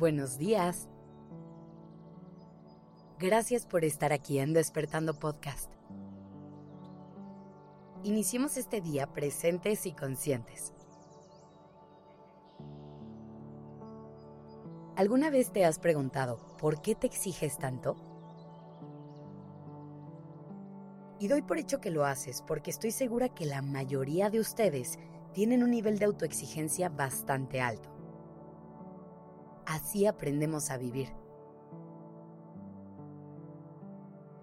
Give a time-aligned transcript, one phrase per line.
[0.00, 0.88] Buenos días.
[3.18, 5.70] Gracias por estar aquí en Despertando Podcast.
[8.02, 10.72] Iniciemos este día presentes y conscientes.
[14.96, 17.96] ¿Alguna vez te has preguntado por qué te exiges tanto?
[21.18, 24.98] Y doy por hecho que lo haces porque estoy segura que la mayoría de ustedes
[25.34, 27.99] tienen un nivel de autoexigencia bastante alto.
[29.70, 31.10] Así aprendemos a vivir.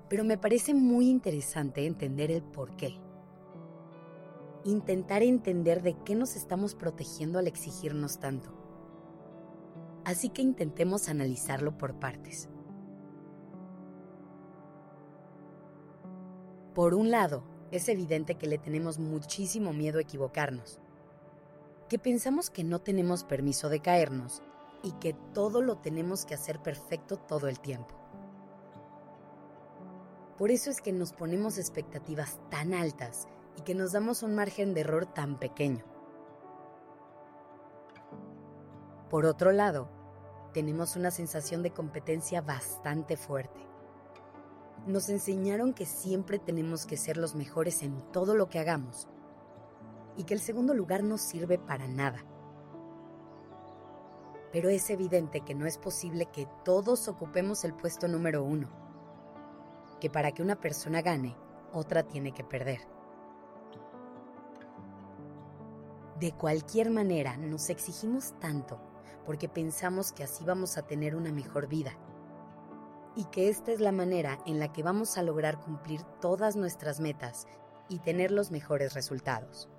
[0.07, 2.97] Pero me parece muy interesante entender el por qué.
[4.63, 8.53] Intentar entender de qué nos estamos protegiendo al exigirnos tanto.
[10.05, 12.47] Así que intentemos analizarlo por partes.
[16.73, 20.79] Por un lado, es evidente que le tenemos muchísimo miedo a equivocarnos,
[21.89, 24.41] que pensamos que no tenemos permiso de caernos
[24.83, 27.95] y que todo lo tenemos que hacer perfecto todo el tiempo.
[30.37, 34.73] Por eso es que nos ponemos expectativas tan altas y que nos damos un margen
[34.73, 35.83] de error tan pequeño.
[39.09, 39.89] Por otro lado,
[40.53, 43.59] tenemos una sensación de competencia bastante fuerte.
[44.85, 49.07] Nos enseñaron que siempre tenemos que ser los mejores en todo lo que hagamos
[50.17, 52.23] y que el segundo lugar no sirve para nada.
[54.51, 58.69] Pero es evidente que no es posible que todos ocupemos el puesto número uno,
[59.99, 61.35] que para que una persona gane,
[61.73, 62.79] otra tiene que perder.
[66.19, 68.81] De cualquier manera, nos exigimos tanto
[69.25, 71.97] porque pensamos que así vamos a tener una mejor vida
[73.15, 76.99] y que esta es la manera en la que vamos a lograr cumplir todas nuestras
[76.99, 77.45] metas
[77.89, 79.69] y tener los mejores resultados.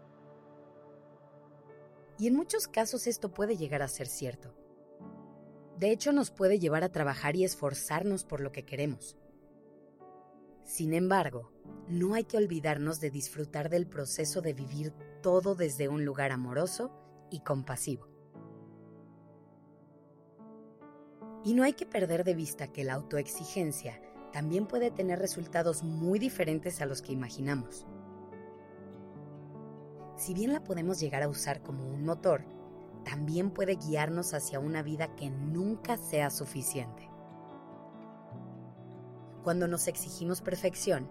[2.18, 4.54] Y en muchos casos esto puede llegar a ser cierto.
[5.78, 9.16] De hecho, nos puede llevar a trabajar y esforzarnos por lo que queremos.
[10.64, 11.52] Sin embargo,
[11.88, 16.90] no hay que olvidarnos de disfrutar del proceso de vivir todo desde un lugar amoroso
[17.30, 18.08] y compasivo.
[21.44, 24.02] Y no hay que perder de vista que la autoexigencia
[24.32, 27.86] también puede tener resultados muy diferentes a los que imaginamos.
[30.16, 32.57] Si bien la podemos llegar a usar como un motor,
[33.08, 37.08] también puede guiarnos hacia una vida que nunca sea suficiente.
[39.42, 41.08] Cuando nos exigimos perfección,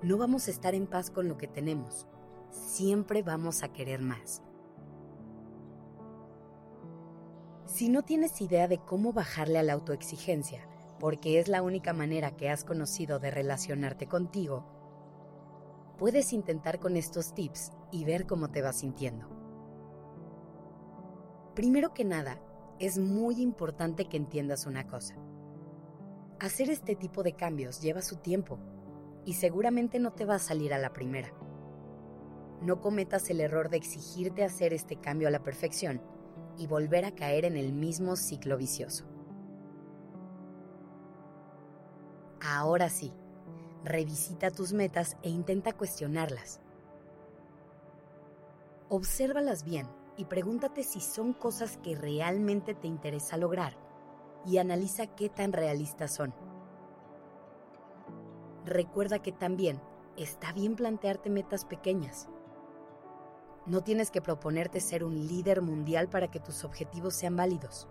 [0.00, 2.06] no vamos a estar en paz con lo que tenemos.
[2.48, 4.42] Siempre vamos a querer más.
[7.66, 10.66] Si no tienes idea de cómo bajarle a la autoexigencia,
[10.98, 14.64] porque es la única manera que has conocido de relacionarte contigo,
[15.98, 19.33] puedes intentar con estos tips y ver cómo te vas sintiendo.
[21.54, 22.40] Primero que nada,
[22.80, 25.14] es muy importante que entiendas una cosa.
[26.40, 28.58] Hacer este tipo de cambios lleva su tiempo
[29.24, 31.32] y seguramente no te va a salir a la primera.
[32.60, 36.02] No cometas el error de exigirte hacer este cambio a la perfección
[36.58, 39.04] y volver a caer en el mismo ciclo vicioso.
[42.40, 43.12] Ahora sí,
[43.84, 46.60] revisita tus metas e intenta cuestionarlas.
[48.88, 49.86] Obsérvalas bien
[50.16, 53.76] y pregúntate si son cosas que realmente te interesa lograr
[54.46, 56.34] y analiza qué tan realistas son.
[58.64, 59.80] Recuerda que también
[60.16, 62.28] está bien plantearte metas pequeñas.
[63.66, 67.88] No tienes que proponerte ser un líder mundial para que tus objetivos sean válidos.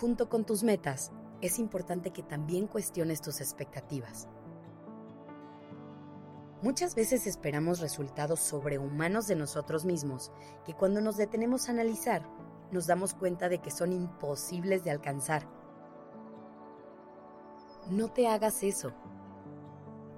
[0.00, 4.28] Junto con tus metas, es importante que también cuestiones tus expectativas.
[6.62, 10.30] Muchas veces esperamos resultados sobrehumanos de nosotros mismos
[10.66, 12.22] que cuando nos detenemos a analizar
[12.70, 15.48] nos damos cuenta de que son imposibles de alcanzar.
[17.88, 18.92] No te hagas eso.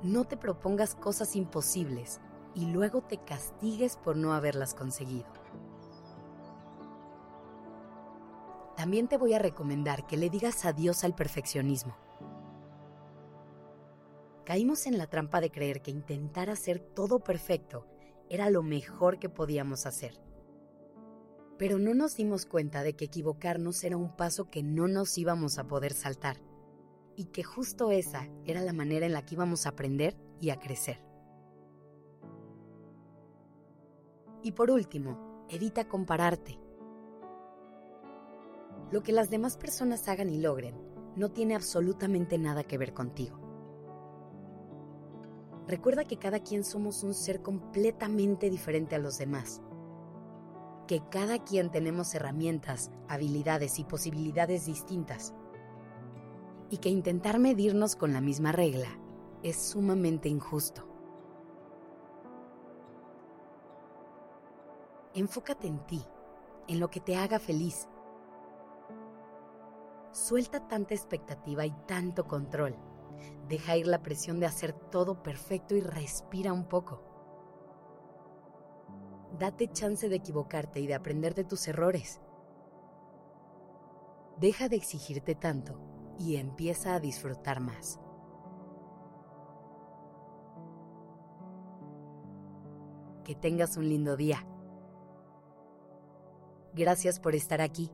[0.02, 2.20] No te propongas cosas imposibles
[2.54, 5.30] y luego te castigues por no haberlas conseguido.
[8.76, 11.94] También te voy a recomendar que le digas adiós al perfeccionismo.
[14.44, 17.86] Caímos en la trampa de creer que intentar hacer todo perfecto
[18.28, 20.20] era lo mejor que podíamos hacer.
[21.58, 25.58] Pero no nos dimos cuenta de que equivocarnos era un paso que no nos íbamos
[25.58, 26.38] a poder saltar
[27.14, 30.58] y que justo esa era la manera en la que íbamos a aprender y a
[30.58, 30.98] crecer.
[34.42, 36.58] Y por último, evita compararte.
[38.90, 40.74] Lo que las demás personas hagan y logren
[41.14, 43.41] no tiene absolutamente nada que ver contigo.
[45.72, 49.62] Recuerda que cada quien somos un ser completamente diferente a los demás.
[50.86, 55.32] que cada quien tenemos herramientas, habilidades y posibilidades distintas.
[56.68, 58.88] Y que intentar medirnos con la misma regla
[59.42, 60.86] es sumamente injusto.
[65.14, 66.04] Enfócate en ti,
[66.68, 67.88] en lo que te haga feliz.
[70.10, 72.76] Suelta tanta expectativa y tanto control.
[73.48, 77.02] Deja ir la presión de hacer todo perfecto y respira un poco.
[79.38, 82.20] Date chance de equivocarte y de aprender de tus errores.
[84.38, 85.78] Deja de exigirte tanto
[86.18, 87.98] y empieza a disfrutar más.
[93.24, 94.46] Que tengas un lindo día.
[96.74, 97.90] Gracias por estar aquí.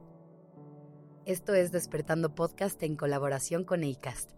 [1.25, 4.38] Esto es Despertando Podcast en colaboración con ACAST.